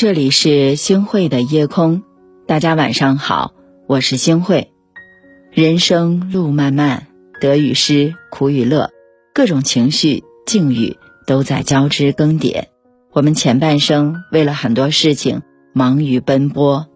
[0.00, 2.02] 这里是星汇的夜空，
[2.46, 3.52] 大家晚上好，
[3.86, 4.72] 我是星汇。
[5.52, 7.08] 人生路漫漫，
[7.38, 8.92] 得与失，苦与乐，
[9.34, 12.64] 各种情绪境遇都在交织更迭。
[13.12, 15.42] 我们前半生为了很多事情
[15.74, 16.86] 忙于奔波，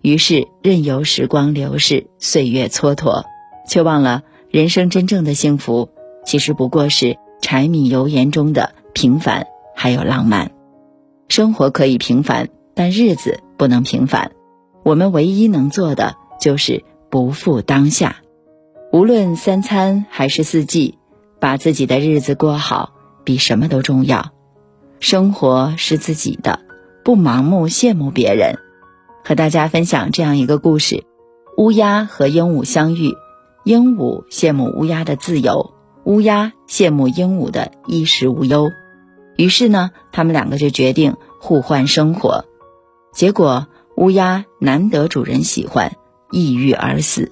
[0.00, 3.24] 于是任由时光流逝，岁月蹉跎，
[3.68, 5.90] 却忘了人生真正的幸福
[6.24, 10.50] 其实不过是柴米油盐中的平凡，还有浪漫。
[11.28, 12.48] 生活可以平凡。
[12.74, 14.32] 但日子不能平凡，
[14.82, 18.16] 我们唯一能做的就是不负当下。
[18.92, 20.98] 无论三餐还是四季，
[21.40, 22.92] 把自己的日子过好，
[23.24, 24.32] 比什么都重要。
[25.00, 26.60] 生活是自己的，
[27.04, 28.58] 不盲目羡慕别人。
[29.24, 31.04] 和大家分享这样一个故事：
[31.56, 33.14] 乌鸦和鹦鹉相遇，
[33.64, 38.70] 鹦鹉羡慕乌鸦的自由，乌鸦羡慕鹦鹉的衣食无忧。
[39.36, 42.44] 于是呢，他们两个就决定互换生活。
[43.14, 45.96] 结果，乌鸦难得主人喜欢，
[46.32, 47.30] 抑郁而死；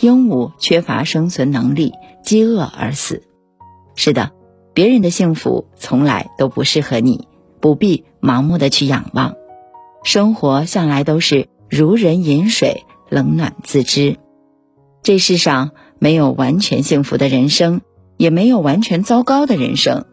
[0.00, 1.92] 鹦鹉缺乏生存能力，
[2.24, 3.22] 饥饿而死。
[3.94, 4.32] 是的，
[4.74, 7.28] 别人的幸福从来都不适合你，
[7.60, 9.36] 不必盲目的去仰望。
[10.02, 14.16] 生活向来都是如人饮水，冷暖自知。
[15.02, 17.82] 这世上没有完全幸福的人生，
[18.16, 20.06] 也没有完全糟糕的人生。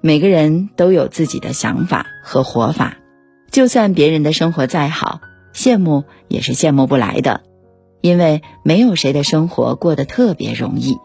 [0.00, 2.96] 每个人都有自己的想法和活法。
[3.54, 5.20] 就算别人的生活再好，
[5.54, 7.42] 羡慕也是羡慕不来的，
[8.00, 10.96] 因为没有谁的生活过得特别容易。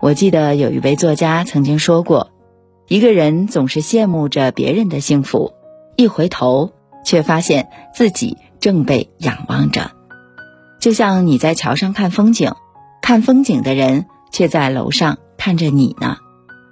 [0.00, 2.32] 我记得有一位作家曾经说过，
[2.88, 5.52] 一个人总是羡慕着别人的幸福，
[5.94, 6.72] 一回头
[7.04, 9.92] 却发现自己正被仰望着。
[10.80, 12.50] 就像你在桥上看风景，
[13.00, 16.16] 看风景的人却在楼上看着你呢。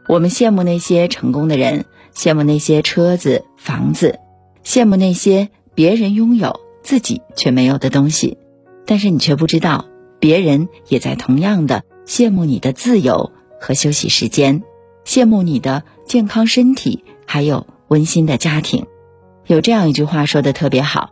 [0.08, 1.84] 我们羡慕那些成功的人，
[2.16, 4.18] 羡慕那些车子、房子。
[4.64, 8.38] 羡慕那些别人拥有自己却没有的东西，
[8.86, 9.84] 但是你却不知道，
[10.18, 14.62] 别人也在同样的羡慕你的自由和休息时间，
[15.04, 18.86] 羡慕你的健康身体，还有温馨的家庭。
[19.46, 21.10] 有这样一句话说的特别好：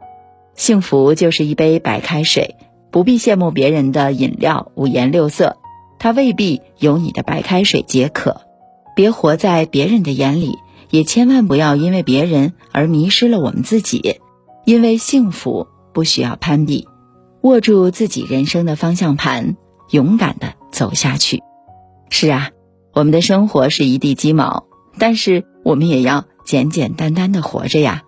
[0.54, 2.56] 幸福就是一杯白开水，
[2.90, 5.58] 不必羡慕别人的饮料五颜六色，
[5.98, 8.40] 它未必有你的白开水解渴。
[8.96, 10.56] 别活在别人的眼里。
[10.92, 14.20] 也千万不要因为别人而迷失了我们自己，
[14.66, 16.86] 因为幸福不需要攀比，
[17.40, 19.56] 握住自己人生的方向盘，
[19.90, 21.40] 勇敢的走下去。
[22.10, 22.50] 是啊，
[22.92, 24.66] 我们的生活是一地鸡毛，
[24.98, 28.02] 但是我们也要简简单单的活着呀。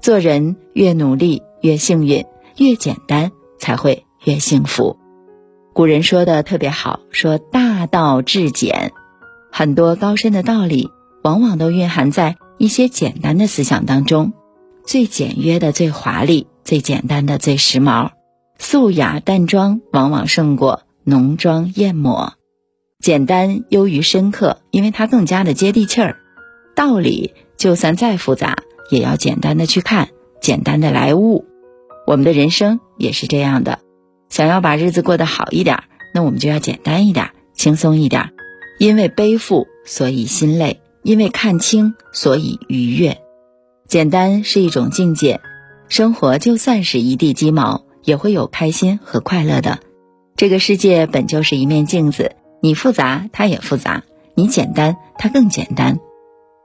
[0.00, 2.26] 做人越努力越幸运，
[2.58, 3.30] 越简单
[3.60, 4.96] 才会越幸福。
[5.72, 8.90] 古人说的特别好，说大道至简，
[9.52, 10.90] 很多高深的道理。
[11.24, 14.34] 往往都蕴含在一些简单的思想当中，
[14.84, 18.10] 最简约的最华丽，最简单的最时髦，
[18.58, 22.34] 素雅淡妆往往胜过浓妆艳抹，
[23.00, 26.18] 简单优于深刻，因为它更加的接地气儿。
[26.76, 28.58] 道理就算再复杂，
[28.90, 30.10] 也要简单的去看，
[30.42, 31.46] 简单的来悟。
[32.06, 33.78] 我们的人生也是这样的，
[34.28, 38.34] 想要把日子过得好一点，那我们就要简单一点，轻松一点，
[38.78, 40.82] 因为背负，所以心累。
[41.04, 43.18] 因为看清，所以愉悦。
[43.86, 45.40] 简单是一种境界，
[45.88, 49.80] 生活就算是一地鸡毛，也会有开心和快乐的。
[50.34, 54.02] 这个世界本就是一面镜子，你复杂，它也复杂；
[54.34, 56.00] 你简单，它更简单。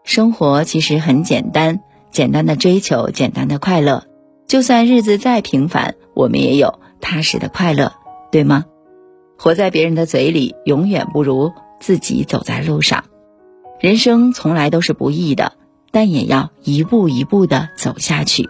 [0.06, 4.06] 生活其实很简单，简单的追求，简单的快乐。
[4.48, 7.92] 就算日子再平凡，我们也有踏实的快乐，
[8.32, 8.64] 对吗？
[9.38, 11.52] 活在别人的嘴里，永远不如
[11.82, 13.04] 自己走在路上。
[13.80, 15.54] 人生从来都是不易的，
[15.92, 18.50] 但也要一步一步的走下去。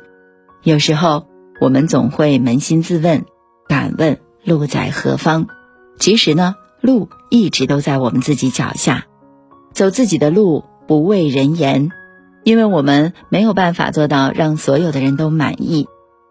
[0.63, 1.27] 有时候
[1.61, 3.25] 我们总会扪心自问，
[3.67, 5.45] 敢问路在何方？
[5.99, 9.05] 其实呢，路一直都在我们自己脚下。
[9.71, 11.91] 走自己的路，不畏人言，
[12.43, 15.87] 因为我们没有办法做到让所有的人都满意。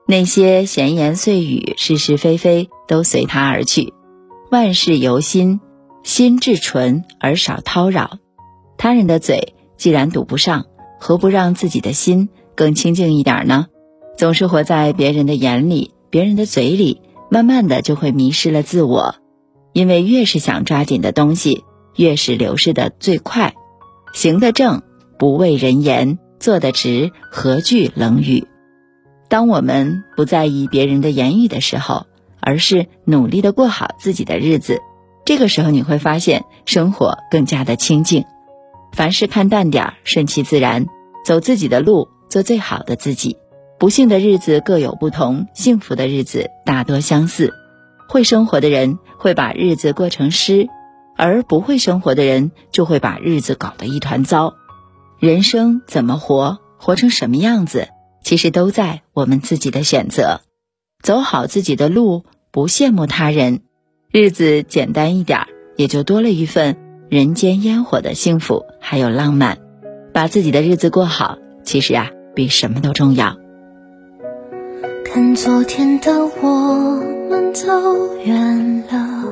[0.09, 3.95] 那些闲言碎语、是是非非都随他而去。
[4.51, 5.61] 万事由心，
[6.03, 8.19] 心至纯而少叨扰。
[8.79, 10.67] 他人的嘴既然堵不上，
[11.01, 13.67] 何不让自己的心更清净一点呢？
[14.17, 19.17] 总是活在别人的眼里、别人的嘴里，慢慢的就会迷失了自我。
[19.73, 21.65] 因为越是想抓紧的东西，
[21.97, 23.55] 越是流逝的最快。
[24.15, 24.83] 行得正，
[25.19, 28.47] 不畏人言；做得直，何惧冷语？
[29.29, 32.07] 当我们不在意别人的言语的时候，
[32.41, 34.79] 而是努力的过好自己的日子，
[35.25, 38.25] 这个时候你会发现生活更加的清静。
[38.93, 40.87] 凡事看淡点儿，顺其自然，
[41.25, 43.37] 走自己的路，做最好的自己。
[43.79, 47.55] 不幸的日子各有不同，幸福的日子大多相似。
[48.09, 50.69] 会生活的人会把日子过成诗，
[51.17, 54.55] 而不会生活的人就会把日子搞得一团糟。
[55.21, 57.89] 人生怎么活，活成什么样子，
[58.25, 60.41] 其实都在我们自己的选择。
[61.03, 63.61] 走好自己的路，不羡慕他人，
[64.11, 66.77] 日子简单一点儿，也就多了一份
[67.11, 69.57] 人间烟火的幸福，还有浪漫。
[70.13, 73.37] 把自己的日子过好，其实啊，比什么都重要。
[75.05, 76.13] 看昨天的
[76.43, 77.67] 我们走
[78.25, 79.25] 远了，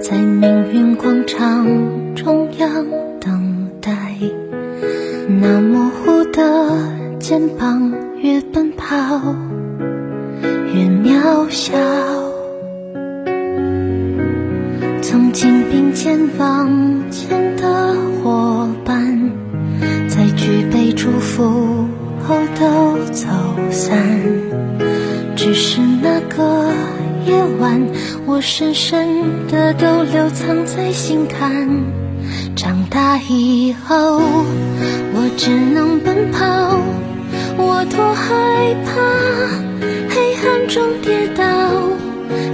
[0.00, 2.86] 在命运广场中央
[3.20, 4.18] 等待。
[5.28, 6.88] 那模糊的
[7.20, 8.96] 肩膀，越奔跑
[10.74, 12.25] 越渺小。
[15.16, 19.32] 曾经并肩往前的伙伴，
[20.08, 21.88] 在举杯祝福
[22.22, 23.26] 后都走
[23.70, 23.96] 散。
[25.34, 26.70] 只是那个
[27.24, 27.80] 夜晚，
[28.26, 29.08] 我深深
[29.48, 31.66] 的都留藏在心坎。
[32.54, 36.78] 长大以后，我只能奔跑，
[37.56, 38.92] 我多害怕
[40.10, 41.44] 黑暗中跌倒。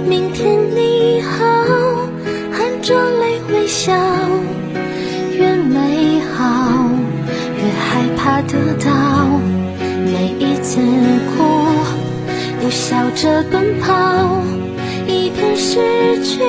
[0.07, 0.62] 明天，
[2.83, 3.93] 着泪微笑，
[5.37, 6.89] 越美好
[7.55, 8.91] 越害怕得到，
[10.05, 11.43] 每一次哭。
[12.61, 14.43] 又笑着奔跑，
[15.07, 16.41] 一边失去，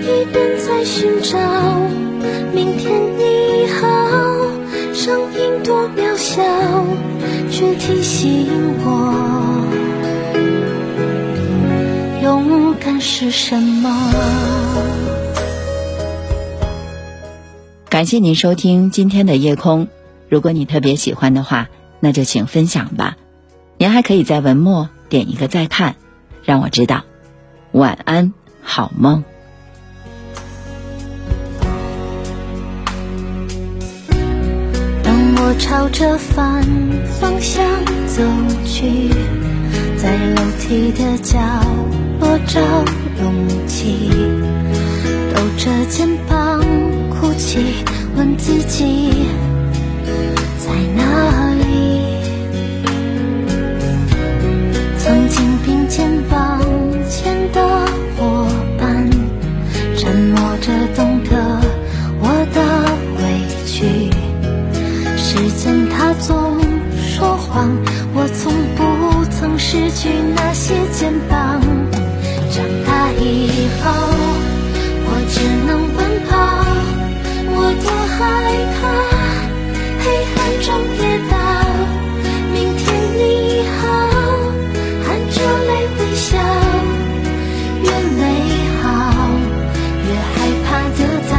[0.00, 1.38] 一边在寻找。
[2.54, 3.86] 明天你好，
[4.94, 6.42] 声音多渺小，
[7.50, 8.48] 却提醒
[8.82, 9.62] 我，
[12.22, 15.07] 勇敢是什么。
[17.98, 19.88] 感谢您收听今天的夜空。
[20.28, 21.68] 如果你特别喜欢的话，
[21.98, 23.16] 那就请分享吧。
[23.76, 24.88] 您还可以在文末。
[25.08, 25.96] 点一个再看，
[26.44, 27.02] 让我知道。
[27.72, 29.24] 晚安，好梦。
[35.02, 36.62] 当我朝着反
[37.20, 37.66] 方向
[38.06, 38.22] 走
[38.64, 39.08] 去，
[39.96, 41.40] 在楼梯的角
[42.20, 42.60] 落找
[43.20, 44.08] 勇气，
[45.34, 46.62] 抖着肩膀
[47.38, 47.58] 起，
[48.16, 49.10] 问自己
[50.58, 51.64] 在哪里。
[54.98, 56.60] 曾经并肩往
[57.08, 57.62] 前的
[58.16, 58.46] 伙
[58.78, 59.08] 伴，
[59.96, 61.60] 沉默着懂得
[62.20, 62.58] 我的
[63.16, 63.22] 委
[63.64, 64.10] 屈。
[65.16, 66.60] 时间它总
[66.96, 67.70] 说谎，
[68.14, 71.37] 我从不曾失去那些肩膀。
[78.18, 78.24] 害
[78.74, 78.88] 怕
[80.02, 81.36] 黑暗中跌倒
[82.52, 82.82] 明天
[83.16, 83.86] 你好
[85.04, 85.36] 含着
[85.68, 86.36] 泪微笑
[87.84, 87.88] 越
[88.18, 88.20] 美
[88.82, 88.84] 好
[90.04, 90.68] 越害怕
[90.98, 91.00] 得
[91.30, 91.32] 到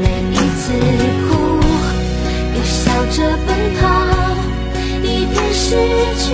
[0.00, 0.72] 每一次
[1.28, 1.60] 哭
[2.56, 3.16] 又笑着
[3.46, 3.48] 奔
[3.78, 3.82] 跑
[5.02, 5.76] 一边失
[6.16, 6.32] 去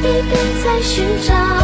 [0.00, 0.32] 一边
[0.64, 1.55] 在寻找。